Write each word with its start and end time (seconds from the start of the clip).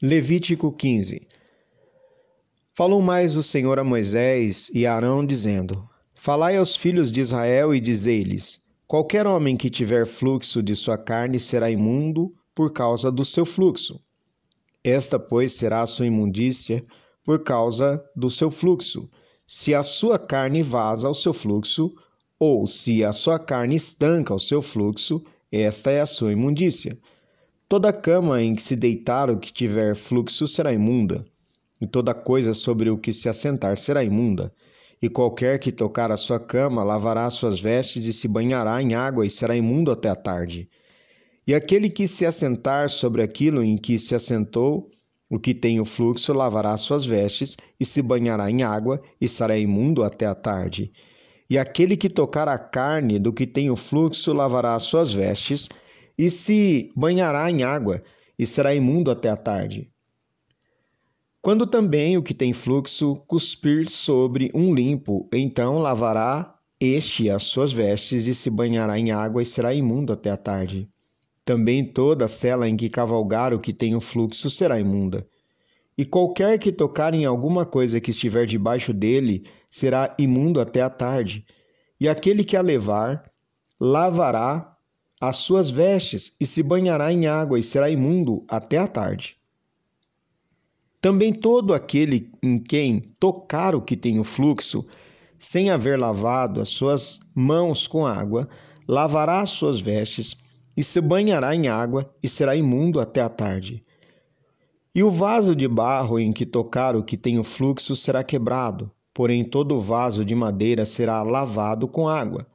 Levítico 0.00 0.70
15 0.70 1.26
Falou 2.72 3.02
mais 3.02 3.36
o 3.36 3.42
Senhor 3.42 3.80
a 3.80 3.82
Moisés 3.82 4.70
e 4.72 4.86
a 4.86 4.94
Arão, 4.94 5.26
dizendo: 5.26 5.90
Falai 6.14 6.56
aos 6.56 6.76
filhos 6.76 7.10
de 7.10 7.20
Israel 7.20 7.74
e 7.74 7.80
dizei-lhes: 7.80 8.60
Qualquer 8.86 9.26
homem 9.26 9.56
que 9.56 9.68
tiver 9.68 10.06
fluxo 10.06 10.62
de 10.62 10.76
sua 10.76 10.96
carne 10.96 11.40
será 11.40 11.68
imundo 11.68 12.32
por 12.54 12.72
causa 12.72 13.10
do 13.10 13.24
seu 13.24 13.44
fluxo. 13.44 14.00
Esta, 14.84 15.18
pois, 15.18 15.54
será 15.54 15.82
a 15.82 15.86
sua 15.88 16.06
imundícia 16.06 16.86
por 17.24 17.42
causa 17.42 18.00
do 18.14 18.30
seu 18.30 18.52
fluxo. 18.52 19.10
Se 19.44 19.74
a 19.74 19.82
sua 19.82 20.16
carne 20.16 20.62
vaza 20.62 21.08
ao 21.08 21.14
seu 21.14 21.34
fluxo, 21.34 21.92
ou 22.38 22.68
se 22.68 23.02
a 23.02 23.12
sua 23.12 23.36
carne 23.36 23.74
estanca 23.74 24.32
o 24.32 24.38
seu 24.38 24.62
fluxo, 24.62 25.24
esta 25.50 25.90
é 25.90 26.00
a 26.00 26.06
sua 26.06 26.30
imundícia. 26.30 26.96
Toda 27.68 27.92
cama 27.92 28.42
em 28.42 28.54
que 28.54 28.62
se 28.62 28.74
deitar 28.74 29.28
o 29.28 29.36
que 29.36 29.52
tiver 29.52 29.94
fluxo 29.94 30.48
será 30.48 30.72
imunda, 30.72 31.22
e 31.78 31.86
toda 31.86 32.14
coisa 32.14 32.54
sobre 32.54 32.88
o 32.88 32.96
que 32.96 33.12
se 33.12 33.28
assentar 33.28 33.76
será 33.76 34.02
imunda. 34.02 34.50
E 35.02 35.08
qualquer 35.10 35.58
que 35.58 35.70
tocar 35.70 36.10
a 36.10 36.16
sua 36.16 36.40
cama 36.40 36.82
lavará 36.82 37.28
suas 37.28 37.60
vestes 37.60 38.06
e 38.06 38.12
se 38.14 38.26
banhará 38.26 38.80
em 38.80 38.94
água 38.94 39.26
e 39.26 39.28
será 39.28 39.54
imundo 39.54 39.90
até 39.90 40.08
a 40.08 40.16
tarde. 40.16 40.66
E 41.46 41.54
aquele 41.54 41.90
que 41.90 42.08
se 42.08 42.24
assentar 42.24 42.88
sobre 42.88 43.20
aquilo 43.20 43.62
em 43.62 43.76
que 43.76 43.98
se 43.98 44.14
assentou, 44.14 44.90
o 45.28 45.38
que 45.38 45.52
tem 45.52 45.78
o 45.78 45.84
fluxo 45.84 46.32
lavará 46.32 46.74
suas 46.78 47.04
vestes 47.04 47.54
e 47.78 47.84
se 47.84 48.00
banhará 48.00 48.50
em 48.50 48.62
água 48.62 48.98
e 49.20 49.28
será 49.28 49.58
imundo 49.58 50.02
até 50.02 50.24
a 50.24 50.34
tarde. 50.34 50.90
E 51.50 51.58
aquele 51.58 51.98
que 51.98 52.08
tocar 52.08 52.48
a 52.48 52.58
carne 52.58 53.18
do 53.18 53.30
que 53.30 53.46
tem 53.46 53.70
o 53.70 53.76
fluxo 53.76 54.32
lavará 54.32 54.74
as 54.74 54.84
suas 54.84 55.12
vestes 55.12 55.68
e 56.18 56.28
se 56.28 56.90
banhará 56.96 57.48
em 57.48 57.62
água 57.62 58.02
e 58.36 58.44
será 58.44 58.74
imundo 58.74 59.10
até 59.10 59.30
a 59.30 59.36
tarde. 59.36 59.88
Quando 61.40 61.66
também 61.66 62.16
o 62.18 62.22
que 62.22 62.34
tem 62.34 62.52
fluxo 62.52 63.14
cuspir 63.26 63.88
sobre 63.88 64.50
um 64.52 64.74
limpo, 64.74 65.28
então 65.32 65.78
lavará 65.78 66.58
este 66.80 67.30
as 67.30 67.44
suas 67.44 67.72
vestes 67.72 68.26
e 68.26 68.34
se 68.34 68.50
banhará 68.50 68.98
em 68.98 69.12
água 69.12 69.42
e 69.42 69.46
será 69.46 69.72
imundo 69.72 70.12
até 70.12 70.30
a 70.30 70.36
tarde. 70.36 70.88
Também 71.44 71.84
toda 71.84 72.26
a 72.26 72.28
cela 72.28 72.68
em 72.68 72.76
que 72.76 72.90
cavalgar 72.90 73.54
o 73.54 73.60
que 73.60 73.72
tem 73.72 73.94
o 73.94 74.00
fluxo 74.00 74.50
será 74.50 74.78
imunda. 74.78 75.26
E 75.96 76.04
qualquer 76.04 76.58
que 76.58 76.70
tocar 76.70 77.14
em 77.14 77.24
alguma 77.24 77.64
coisa 77.64 78.00
que 78.00 78.10
estiver 78.10 78.46
debaixo 78.46 78.92
dele 78.92 79.44
será 79.70 80.14
imundo 80.18 80.60
até 80.60 80.82
a 80.82 80.90
tarde. 80.90 81.44
E 82.00 82.08
aquele 82.08 82.44
que 82.44 82.56
a 82.56 82.60
levar 82.60 83.24
lavará 83.80 84.76
as 85.20 85.38
suas 85.38 85.70
vestes 85.70 86.32
e 86.40 86.46
se 86.46 86.62
banhará 86.62 87.12
em 87.12 87.26
água 87.26 87.58
e 87.58 87.62
será 87.62 87.90
imundo 87.90 88.44
até 88.48 88.78
a 88.78 88.86
tarde. 88.86 89.36
Também 91.00 91.32
todo 91.32 91.74
aquele 91.74 92.30
em 92.42 92.58
quem 92.58 93.00
tocar 93.20 93.74
o 93.74 93.82
que 93.82 93.96
tem 93.96 94.18
o 94.18 94.24
fluxo, 94.24 94.84
sem 95.38 95.70
haver 95.70 95.98
lavado 95.98 96.60
as 96.60 96.68
suas 96.68 97.20
mãos 97.34 97.86
com 97.86 98.04
água, 98.04 98.48
lavará 98.86 99.40
as 99.40 99.50
suas 99.50 99.80
vestes 99.80 100.36
e 100.76 100.82
se 100.82 101.00
banhará 101.00 101.54
em 101.54 101.68
água 101.68 102.12
e 102.22 102.28
será 102.28 102.56
imundo 102.56 103.00
até 103.00 103.20
a 103.20 103.28
tarde. 103.28 103.84
E 104.94 105.02
o 105.02 105.10
vaso 105.10 105.54
de 105.54 105.68
barro 105.68 106.18
em 106.18 106.32
que 106.32 106.46
tocar 106.46 106.96
o 106.96 107.04
que 107.04 107.16
tem 107.16 107.38
o 107.38 107.44
fluxo 107.44 107.94
será 107.94 108.24
quebrado, 108.24 108.90
porém 109.14 109.44
todo 109.44 109.80
vaso 109.80 110.24
de 110.24 110.34
madeira 110.34 110.84
será 110.84 111.22
lavado 111.22 111.86
com 111.86 112.08
água. 112.08 112.46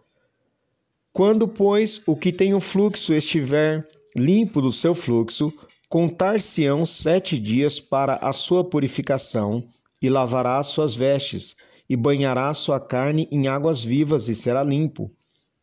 Quando, 1.13 1.47
pois, 1.47 2.01
o 2.07 2.15
que 2.15 2.31
tem 2.31 2.55
o 2.55 2.59
fluxo 2.59 3.13
estiver 3.13 3.87
limpo 4.17 4.59
do 4.59 4.73
seu 4.73 4.95
fluxo, 4.95 5.53
contar-se-ão 5.87 6.83
sete 6.87 7.37
dias 7.37 7.79
para 7.79 8.15
a 8.15 8.33
sua 8.33 8.67
purificação, 8.67 9.63
e 10.01 10.09
lavará 10.09 10.57
as 10.57 10.69
suas 10.69 10.95
vestes, 10.95 11.55
e 11.87 11.95
banhará 11.95 12.51
sua 12.55 12.79
carne 12.79 13.27
em 13.31 13.47
águas 13.47 13.83
vivas, 13.83 14.27
e 14.27 14.33
será 14.33 14.63
limpo. 14.63 15.11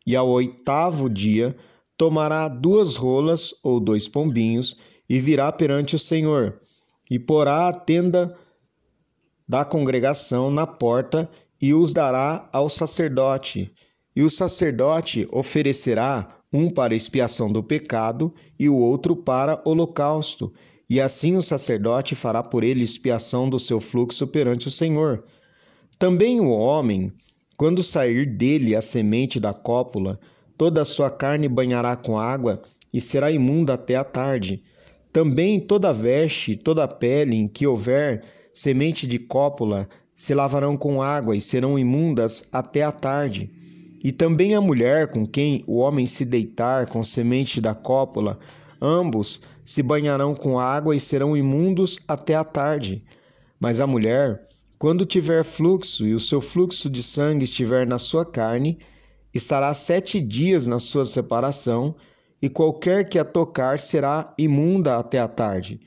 E 0.07 0.15
ao 0.15 0.29
oitavo 0.29 1.11
dia 1.11 1.57
tomará 1.97 2.47
duas 2.47 2.95
rolas 2.95 3.53
ou 3.61 3.81
dois 3.81 4.07
pombinhos, 4.07 4.77
e 5.09 5.19
virá 5.19 5.51
perante 5.51 5.97
o 5.97 5.99
Senhor, 5.99 6.61
e 7.11 7.19
porá 7.19 7.67
a 7.67 7.73
tenda 7.73 8.39
da 9.49 9.65
congregação 9.65 10.49
na 10.49 10.65
porta 10.65 11.29
e 11.61 11.75
os 11.75 11.93
dará 11.93 12.49
ao 12.53 12.71
sacerdote. 12.71 13.75
E 14.15 14.23
o 14.23 14.29
sacerdote 14.29 15.27
oferecerá 15.31 16.41
um 16.53 16.69
para 16.69 16.95
expiação 16.95 17.51
do 17.51 17.63
pecado 17.63 18.35
e 18.59 18.69
o 18.69 18.77
outro 18.77 19.15
para 19.15 19.63
holocausto. 19.65 20.53
E 20.89 21.01
assim 21.01 21.37
o 21.37 21.43
sacerdote 21.43 22.17
fará 22.17 22.43
por 22.43 22.65
ele 22.65 22.83
expiação 22.83 23.49
do 23.49 23.59
seu 23.59 23.81
fluxo 23.81 24.27
perante 24.27 24.67
o 24.67 24.71
Senhor. 24.71 25.25
Também 25.99 26.41
o 26.41 26.49
homem, 26.49 27.13
quando 27.57 27.83
sair 27.83 28.27
dele 28.27 28.75
a 28.75 28.83
semente 28.83 29.39
da 29.39 29.55
cópula, 29.55 30.19
toda 30.59 30.83
a 30.83 30.85
sua 30.85 31.11
carne 31.11 31.49
banhará 31.49 31.95
com 31.95 32.19
água 32.19 32.61
e 32.93 33.01
será 33.01 33.31
imunda 33.31 33.75
até 33.75 33.95
a 33.95 34.03
tarde. 34.03 34.63
Também 35.13 35.61
toda 35.61 35.93
veste, 35.93 36.57
toda 36.57 36.89
pele 36.89 37.37
em 37.37 37.47
que 37.47 37.67
houver 37.67 38.25
semente 38.53 39.07
de 39.07 39.19
cópula 39.19 39.89
se 40.15 40.35
lavarão 40.35 40.77
com 40.77 41.01
água 41.01 41.37
e 41.37 41.41
serão 41.41 41.79
imundas 41.79 42.43
até 42.51 42.83
a 42.83 42.91
tarde. 42.91 43.51
E 44.03 44.11
também 44.13 44.55
a 44.55 44.61
mulher 44.61 45.09
com 45.09 45.27
quem 45.27 45.63
o 45.67 45.77
homem 45.77 46.07
se 46.07 46.25
deitar 46.25 46.87
com 46.87 47.03
semente 47.03 47.61
da 47.61 47.75
cópula, 47.75 48.39
ambos 48.81 49.43
se 49.63 49.83
banharão 49.83 50.35
com 50.35 50.59
água 50.59 50.97
e 50.97 51.01
serão 51.01 51.37
imundos 51.37 51.99
até 52.09 52.35
a 52.35 52.43
tarde. 52.43 53.05
Mas 53.59 53.79
a 53.79 53.87
mulher, 53.87 54.43
quando 54.79 55.05
tiver 55.05 55.45
fluxo 55.45 56.07
e 56.07 56.15
o 56.15 56.21
seu 56.21 56.41
fluxo 56.41 56.89
de 56.89 57.03
sangue 57.03 57.45
estiver 57.45 57.87
na 57.87 57.99
sua 57.99 58.25
carne, 58.25 58.79
estará 59.35 59.75
sete 59.75 60.19
dias 60.19 60.67
na 60.67 60.79
sua 60.79 61.05
separação 61.05 61.95
e 62.41 62.49
qualquer 62.49 63.07
que 63.07 63.19
a 63.19 63.25
tocar 63.25 63.79
será 63.79 64.33
imunda 64.39 64.97
até 64.97 65.19
a 65.19 65.29
tarde. 65.29 65.79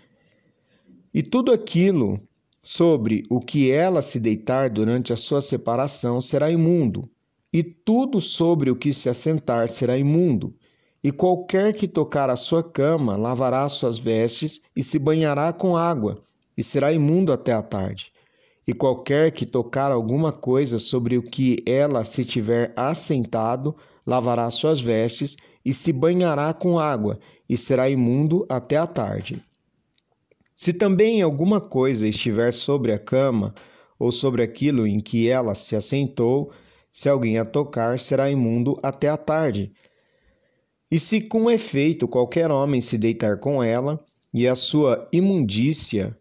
E 1.12 1.24
tudo 1.24 1.52
aquilo 1.52 2.22
sobre 2.62 3.24
o 3.30 3.40
que 3.40 3.72
ela 3.72 4.04
se 4.04 4.20
deitar 4.20 4.70
durante 4.70 5.12
a 5.12 5.16
sua 5.16 5.42
separação 5.42 6.22
será 6.22 6.52
imundo, 6.52 7.10
e 7.54 7.62
tudo 7.62 8.20
sobre 8.20 8.72
o 8.72 8.76
que 8.76 8.92
se 8.92 9.08
assentar 9.08 9.70
será 9.70 9.96
imundo. 9.96 10.56
E 11.04 11.12
qualquer 11.12 11.72
que 11.74 11.88
tocar 11.88 12.30
a 12.30 12.36
sua 12.36 12.64
cama 12.64 13.16
lavará 13.16 13.70
suas 13.70 14.00
vestes 14.00 14.62
e 14.76 14.82
se 14.82 14.98
banhará 14.98 15.54
com 15.54 15.78
água, 15.78 16.18
e 16.58 16.64
será 16.64 16.92
imundo 16.92 17.32
até 17.32 17.54
a 17.54 17.62
tarde. 17.62 18.12
E 18.66 18.74
qualquer 18.74 19.32
que 19.32 19.46
tocar 19.46 19.92
alguma 19.92 20.32
coisa 20.32 20.80
sobre 20.80 21.18
o 21.18 21.22
que 21.22 21.58
ela 21.68 22.04
se 22.04 22.26
tiver 22.26 22.74
assentado, 22.76 23.76
lavará 24.08 24.50
suas 24.50 24.82
vestes 24.82 25.36
e 25.64 25.74
se 25.74 25.94
banhará 25.94 26.54
com 26.54 26.80
água, 26.80 27.20
e 27.48 27.56
será 27.56 27.90
imundo 27.90 28.46
até 28.50 28.78
a 28.78 28.88
tarde. 28.88 29.44
Se 30.56 30.72
também 30.72 31.22
alguma 31.22 31.60
coisa 31.60 32.08
estiver 32.08 32.54
sobre 32.54 32.94
a 32.94 32.98
cama, 32.98 33.54
ou 34.00 34.12
sobre 34.12 34.42
aquilo 34.42 34.88
em 34.88 35.00
que 35.00 35.30
ela 35.30 35.56
se 35.56 35.76
assentou, 35.76 36.52
se 36.94 37.10
alguém 37.10 37.40
a 37.40 37.44
tocar, 37.44 37.98
será 37.98 38.30
imundo 38.30 38.80
até 38.84 39.10
a 39.10 39.18
tarde. 39.18 39.74
E 40.92 41.00
se 41.00 41.22
com 41.22 41.50
efeito 41.50 42.08
qualquer 42.08 42.52
homem 42.52 42.80
se 42.80 43.00
deitar 43.00 43.40
com 43.40 43.64
ela, 43.64 44.00
e 44.32 44.48
a 44.48 44.56
sua 44.56 45.10
imundícia 45.12 46.16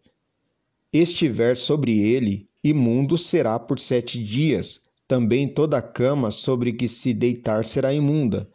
estiver 0.91 1.59
sobre 1.59 1.99
ele, 1.99 2.49
imundo 2.65 3.19
será 3.19 3.59
por 3.59 3.79
sete 3.79 4.23
dias. 4.25 4.87
Também 5.07 5.47
toda 5.47 5.77
a 5.77 5.83
cama 5.83 6.31
sobre 6.31 6.73
que 6.73 6.89
se 6.89 7.13
deitar 7.13 7.67
será 7.67 7.93
imunda. 7.93 8.49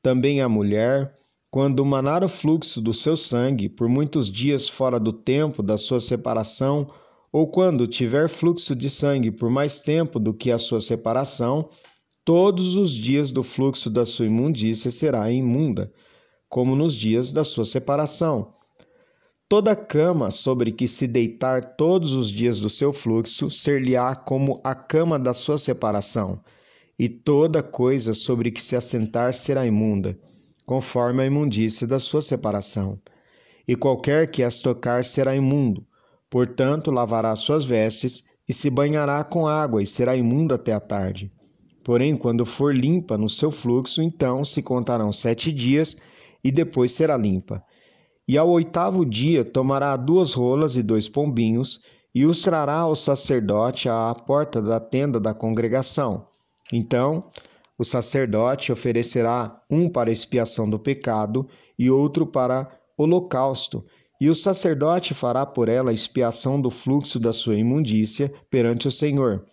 Também 0.00 0.40
a 0.40 0.48
mulher, 0.48 1.12
quando 1.50 1.84
manar 1.84 2.22
o 2.22 2.28
fluxo 2.28 2.80
do 2.80 2.94
seu 2.94 3.16
sangue 3.16 3.68
por 3.68 3.88
muitos 3.88 4.30
dias 4.30 4.68
fora 4.68 5.00
do 5.00 5.12
tempo 5.12 5.60
da 5.60 5.76
sua 5.76 5.98
separação, 5.98 6.88
ou 7.34 7.48
quando 7.48 7.88
tiver 7.88 8.28
fluxo 8.28 8.76
de 8.76 8.88
sangue 8.88 9.28
por 9.28 9.50
mais 9.50 9.80
tempo 9.80 10.20
do 10.20 10.32
que 10.32 10.52
a 10.52 10.56
sua 10.56 10.80
separação, 10.80 11.68
todos 12.24 12.76
os 12.76 12.92
dias 12.92 13.32
do 13.32 13.42
fluxo 13.42 13.90
da 13.90 14.06
sua 14.06 14.26
imundícia 14.26 14.88
será 14.88 15.28
imunda, 15.32 15.92
como 16.48 16.76
nos 16.76 16.94
dias 16.94 17.32
da 17.32 17.42
sua 17.42 17.64
separação. 17.64 18.52
Toda 19.48 19.74
cama 19.74 20.30
sobre 20.30 20.70
que 20.70 20.86
se 20.86 21.08
deitar 21.08 21.74
todos 21.74 22.12
os 22.12 22.30
dias 22.30 22.60
do 22.60 22.70
seu 22.70 22.92
fluxo 22.92 23.50
ser-lhe-á 23.50 24.14
como 24.14 24.60
a 24.62 24.72
cama 24.72 25.18
da 25.18 25.34
sua 25.34 25.58
separação 25.58 26.40
e 26.96 27.08
toda 27.08 27.64
coisa 27.64 28.14
sobre 28.14 28.52
que 28.52 28.62
se 28.62 28.76
assentar 28.76 29.34
será 29.34 29.66
imunda, 29.66 30.16
conforme 30.64 31.24
a 31.24 31.26
imundícia 31.26 31.84
da 31.84 31.98
sua 31.98 32.22
separação. 32.22 32.96
E 33.66 33.74
qualquer 33.74 34.30
que 34.30 34.44
as 34.44 34.62
tocar 34.62 35.04
será 35.04 35.34
imundo, 35.34 35.84
portanto 36.34 36.90
lavará 36.90 37.36
suas 37.36 37.64
vestes 37.64 38.24
e 38.48 38.52
se 38.52 38.68
banhará 38.68 39.22
com 39.22 39.46
água 39.46 39.80
e 39.80 39.86
será 39.86 40.16
imundo 40.16 40.52
até 40.52 40.72
a 40.72 40.80
tarde. 40.80 41.30
Porém, 41.84 42.16
quando 42.16 42.44
for 42.44 42.76
limpa 42.76 43.16
no 43.16 43.28
seu 43.28 43.52
fluxo, 43.52 44.02
então 44.02 44.44
se 44.44 44.60
contarão 44.60 45.12
sete 45.12 45.52
dias 45.52 45.96
e 46.42 46.50
depois 46.50 46.90
será 46.90 47.16
limpa. 47.16 47.62
E 48.26 48.36
ao 48.36 48.50
oitavo 48.50 49.06
dia 49.06 49.44
tomará 49.44 49.96
duas 49.96 50.34
rolas 50.34 50.74
e 50.74 50.82
dois 50.82 51.06
pombinhos, 51.06 51.82
e 52.12 52.26
os 52.26 52.40
trará 52.40 52.78
ao 52.78 52.96
sacerdote 52.96 53.88
à 53.88 54.12
porta 54.26 54.60
da 54.60 54.80
tenda 54.80 55.20
da 55.20 55.32
congregação. 55.32 56.26
Então, 56.72 57.30
o 57.78 57.84
sacerdote 57.84 58.72
oferecerá 58.72 59.52
um 59.70 59.88
para 59.88 60.10
expiação 60.10 60.68
do 60.68 60.80
pecado 60.80 61.46
e 61.78 61.88
outro 61.88 62.26
para 62.26 62.68
holocausto, 62.98 63.84
e 64.20 64.28
o 64.28 64.34
sacerdote 64.34 65.12
fará 65.12 65.44
por 65.44 65.68
ela 65.68 65.92
expiação 65.92 66.60
do 66.60 66.70
fluxo 66.70 67.18
da 67.18 67.32
sua 67.32 67.56
imundícia 67.56 68.32
perante 68.48 68.88
o 68.88 68.92
Senhor. 68.92 69.44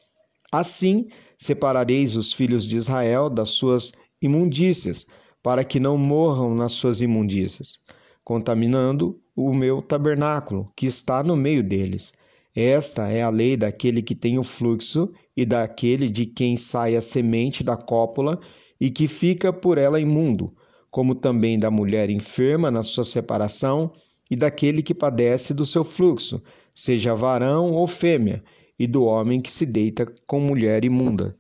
Assim 0.52 1.08
separareis 1.38 2.16
os 2.16 2.32
filhos 2.32 2.66
de 2.66 2.76
Israel 2.76 3.30
das 3.30 3.50
suas 3.50 3.92
imundícias, 4.22 5.08
para 5.42 5.64
que 5.64 5.80
não 5.80 5.98
morram 5.98 6.54
nas 6.54 6.74
suas 6.74 7.02
imundícias, 7.02 7.80
contaminando 8.24 9.20
o 9.36 9.52
meu 9.54 9.82
tabernáculo, 9.82 10.72
que 10.76 10.86
está 10.86 11.24
no 11.24 11.36
meio 11.36 11.64
deles. 11.64 12.14
Esta 12.56 13.08
é 13.08 13.24
a 13.24 13.30
lei 13.30 13.58
daquele 13.58 14.02
que 14.02 14.14
tem 14.14 14.38
o 14.38 14.44
fluxo 14.44 15.12
e 15.36 15.46
daquele 15.46 16.10
de 16.10 16.26
quem 16.26 16.56
sai 16.56 16.96
a 16.96 17.02
semente 17.02 17.64
da 17.64 17.76
cópula 17.78 18.40
e 18.80 18.92
que 18.92 19.08
fica 19.08 19.52
por 19.52 19.78
ela 19.78 20.00
imundo, 20.00 20.54
como 20.92 21.16
também 21.16 21.58
da 21.58 21.72
mulher 21.72 22.10
enferma 22.10 22.70
na 22.70 22.84
sua 22.84 23.06
separação 23.06 23.92
e 24.32 24.36
daquele 24.38 24.82
que 24.82 24.96
padece 24.96 25.54
do 25.54 25.66
seu 25.66 25.84
fluxo, 25.84 26.42
seja 26.74 27.14
varão 27.14 27.72
ou 27.74 27.86
fêmea, 27.86 28.42
e 28.80 28.88
do 28.88 29.04
homem 29.04 29.42
que 29.42 29.52
se 29.52 29.66
deita 29.66 30.08
com 30.26 30.40
mulher 30.40 30.86
imunda. 30.86 31.36